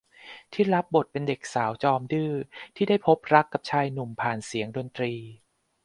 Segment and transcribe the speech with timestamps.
[0.53, 2.33] ที่รับบทเป็นเด็กสาวจอมดื้อ
[2.75, 5.13] ที่ได้พบรักกับชายหนุ่มผ่านเสียงดนตรี